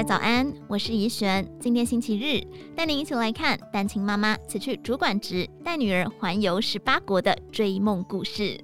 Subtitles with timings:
[0.00, 1.46] 家早安，我是怡璇。
[1.60, 2.42] 今天星期日，
[2.74, 8.58] 带您一起来看单亲妈妈辞去主管职，带女儿环游十八国的追梦故事。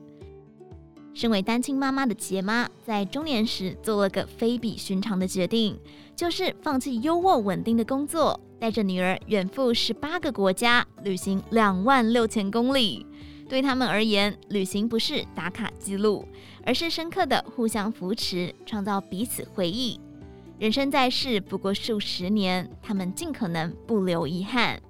[1.13, 5.79] 身为单亲妈妈的杰妈，在中年时做了个非比寻常的决定，
[6.15, 13.05] 就是放弃优渥稳定的工作，带着女儿远赴十八个国家，旅行两万六千公里。
[13.47, 16.27] 对他们而言，旅行不是打卡记录，
[16.65, 20.01] 而是深刻的互相扶持，创造彼此回忆。
[20.59, 24.81] 人生在世不过数十年，他们尽可能不留遗憾。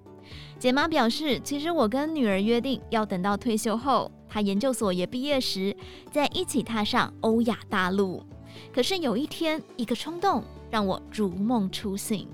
[0.60, 5.76] 杰妈表示，其实我跟女儿约定要等到退休后，她研究所也毕业时，
[6.12, 8.22] 再一起踏上欧亚大陆。
[8.72, 12.28] 可是有一天，一个冲动让我如梦初醒，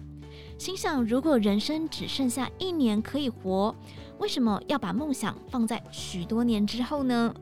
[0.59, 3.75] 心想：如果人生只剩下一年可以活，
[4.19, 7.35] 为什么要把梦想放在许多年之后呢？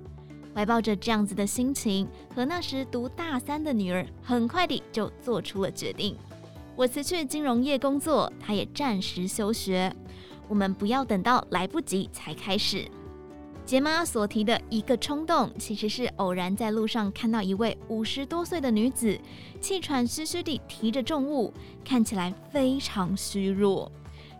[0.54, 6.16] 怀抱着这样子的心情，和那时读大三的女儿，很快地就做出了决定。
[6.76, 9.94] 我辞去金融业工作，她也暂时休学。
[10.48, 12.88] 我们不要等到来不及才开始。
[13.64, 19.16] 杰妈所提的一个冲动，其实是偶然在路上看到一位五十多岁的女子，
[19.60, 21.52] 气喘吁吁地提着重物，
[21.84, 23.92] 看起来非常虚弱。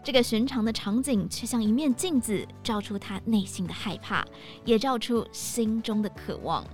[0.02, 4.24] 这个寻常的场景，却像一面镜子，照出他内心的害怕，
[4.64, 6.64] 也照出心中的渴望。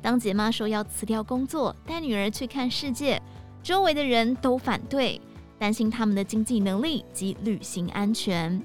[0.00, 3.20] 当杰妈说要辞掉工作，带女儿去看世界，
[3.62, 5.20] 周围的人都反对，
[5.58, 8.62] 担心他们的经济能力及旅行安全。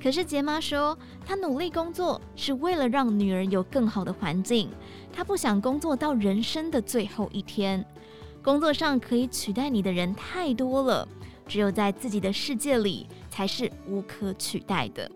[0.00, 4.68] 可是杰妈说，她努力工作是为了让女儿有更好的环境，
[5.10, 7.84] 她不想工作到人生的最后一天。
[8.42, 11.08] 工作上可以取代你的人太多了。
[11.46, 15.10] 只有在自己的世界里，才是无可取代的。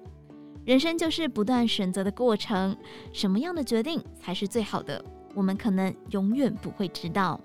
[0.64, 2.76] 人生就是不断选择的过程，
[3.12, 5.02] 什么样的决定才是最好的？
[5.34, 7.40] 我们可能永远不会知道。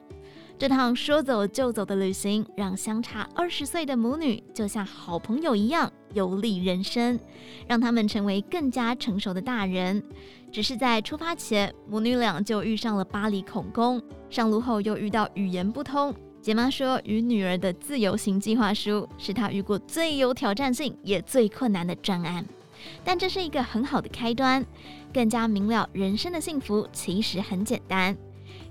[0.57, 7.19] 这趟说走就走的旅行，让相差二十岁的母女就像好朋友一样游历人生，
[7.67, 10.01] 让他们成为更加成熟的大人。
[10.51, 16.15] 只是在出发前，母女俩就遇上了巴黎恐攻，上路后又遇到语言不通。
[16.45, 22.45] 杰妈说：“与女儿的自由行计划书是她遇过最有挑战性也最困难的专案，
[23.03, 24.63] 但这是一个很好的开端，
[25.11, 28.15] 更加明了人生的幸福其实很简单，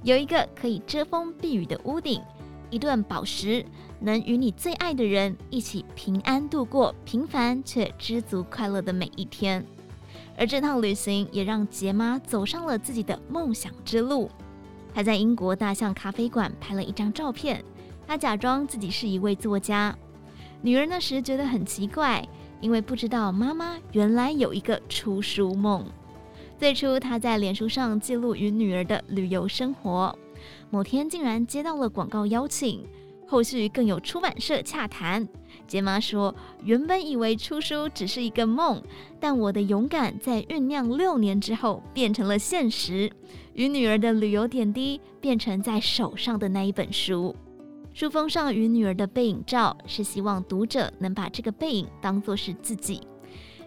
[0.04, 2.22] 有一个可以遮风避雨的屋顶，
[2.70, 3.66] 一顿饱食，
[3.98, 9.66] 能与你最爱的人一起平安度过平凡却知足快乐的每一天。
[10.38, 14.30] 而这趟旅行也让杰妈走上了自己的梦想之路。”
[14.94, 17.62] 他在英国大象咖啡馆拍了一张照片，
[18.06, 19.94] 他假装自己是一位作家。
[20.62, 22.26] 女儿那时觉得很奇怪，
[22.60, 25.84] 因为不知道妈妈原来有一个出书梦。
[26.56, 30.16] 最初他在脸书上记录与女儿的旅游生活，
[30.70, 32.86] 某天竟然接到了广告邀请。
[33.34, 35.28] 后续更有出版社洽谈，
[35.66, 38.80] 杰妈说：“原本以为出书只是一个梦，
[39.18, 43.10] 但我的勇敢在酝酿六年之后变成了现实。
[43.54, 47.34] 与女儿的旅游点滴变成在手上的那一本书。
[47.92, 53.00] 书封上与女儿的背影照，是希望读者能把这个背影当作是自己。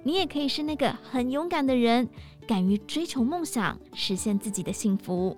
[0.02, 2.08] 你也可以是那个很勇敢的人，
[2.48, 5.36] 敢于追求梦想，实现自己的幸福。”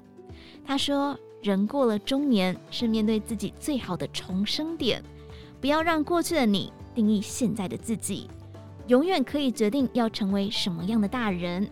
[0.63, 1.17] 她说。
[1.41, 5.01] 人过了中年，是面对自己最好的重生点。
[5.61, 8.29] 不要让过去的你定义现在的自己，
[8.87, 11.69] 永远可以决定要成为什么样的大人。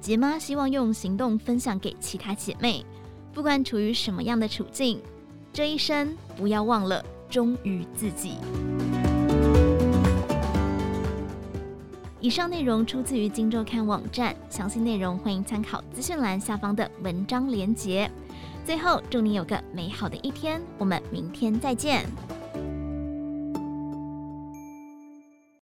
[0.00, 2.84] 杰妈希望用行动分享给其他姐妹，
[3.32, 5.00] 不管处于什么样的处境，
[5.52, 8.32] 这一生不要忘了忠于自己。
[12.20, 18.10] 以上内容出自于《金周刊》网站，详细内容欢迎参考资讯栏下方的文章连结。
[18.64, 22.06] 最后，祝你有个美好的一天，我们明天再见。